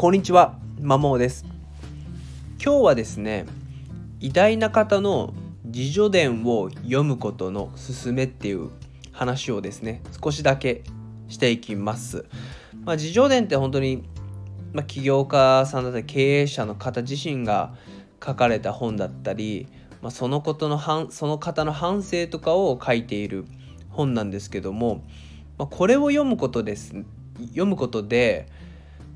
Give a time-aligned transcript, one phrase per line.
[0.00, 1.44] こんにちは、まもです。
[2.58, 3.44] 今日はですね、
[4.18, 7.70] 偉大な方の自叙伝を読むことの
[8.02, 8.70] 勧めっていう
[9.12, 10.84] 話をですね、少しだけ
[11.28, 12.24] していきます。
[12.86, 14.08] まあ、自叙伝って本当に、
[14.72, 17.74] まあ、起業家さんだったり経営者の方自身が
[18.24, 19.68] 書かれた本だったり、
[20.00, 23.44] まあ、そのことの反その方の反省とかを書いている
[23.90, 25.04] 本なんですけども、
[25.58, 26.94] まあ、これを読むことです
[27.48, 28.48] 読むことで、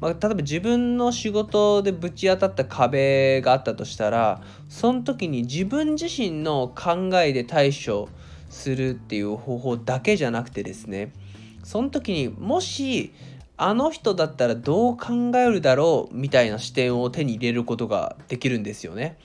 [0.05, 8.11] まあ、例えば自分の仕事でぶち当たった壁があったとしたらその時に自分自身の考えで対処
[8.51, 11.15] するっていう方法だけじゃなくてですね
[11.63, 13.15] その時にもし
[13.57, 19.17] あの人だったらどう考えるだろうみたいな視点を手に入れることができるんですよね。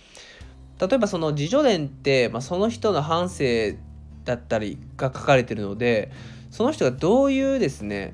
[0.80, 3.44] 例えばその自叙伝って、まあ、その人の反省
[4.24, 6.10] だったりが書かれてるので
[6.52, 8.14] その人がどういうですね、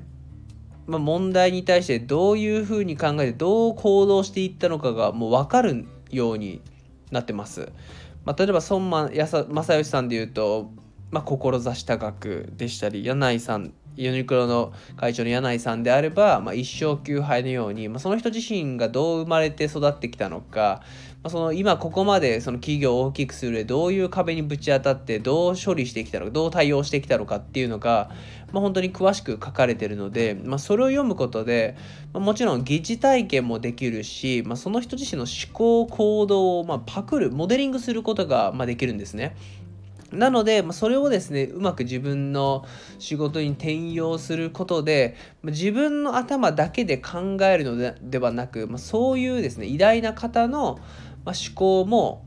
[0.86, 6.62] まあ、問題に対してどういうふうに考えてどう行動していったのかがもう分かるように
[7.10, 7.72] なってます。
[8.24, 10.70] まあ、例えば孫正義さんで言うと、
[11.10, 20.82] まあ、志高くでしたり柳井さんユニクロの会長の柳井さんであれば、まあ、一生休杯のように、まあ、その人自身がどう生まれて育ってきたのか、
[21.22, 28.10] まあ、その今ここまでその企業を大きくする上どういう壁にぶち当たってどう処理してきたのかどう対応してきたのかっていうのが、
[28.52, 31.76] まあ、本当に詳しく書かれてるので、まあ、それを読むことで、
[32.12, 39.36] まあ、もちろん疑似体験もできるし、まあ、その人自身の思考行動をまあパクるモデリングすることがまあできるんですね。
[40.12, 42.64] なので、まあ、それをですねうまく自分の
[42.98, 47.76] 仕事に転用することで自分の頭だけで考えるの
[48.08, 50.78] ではなく、まあ、そういうですね偉大な方の
[51.24, 52.24] 思考も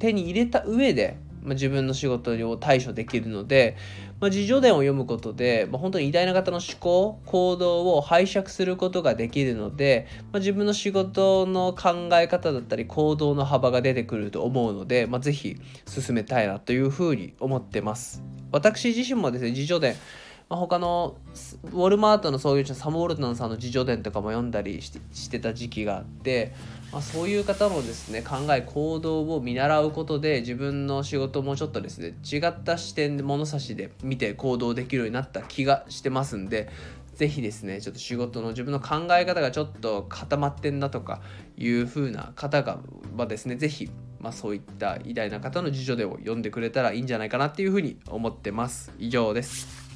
[0.00, 3.76] 手に入れた上で、まあ、自分の仕事を対処できるので、
[4.20, 15.56] まあ、自助伝を読むことで、まあ、本当に偉大な方の思考行動を拝借することができるので、ま、自分の仕事の考え方だったり行動の幅が出てくると思うので、まあ、ぜひ
[15.86, 18.22] 進めたいなというふうに思ってます。
[18.50, 19.94] 私自身もですね自叙伝
[20.48, 21.18] まあ、他の
[21.72, 26.54] ウォルマートの創業者サム・ウォルトンさんの自叙伝とかも読んだりしてしてた時期があって、
[26.90, 36.70] まあ、そういう方のですね考え行動を見習うことで自分の仕事もちょっとですね違った視点で物差しで見て行動できるようになった気がしてますんで
[37.14, 41.20] ぜひですねちょっと仕事の自分の考え方がちょっと固まってんなとか
[41.58, 42.78] いう風な方が
[43.16, 48.92] はですねぜひまあ、そういった偉大な方の自叙伝を読んでくれたらいいんじゃないかなっていうふうに思ってます。
[48.98, 49.87] 以上です。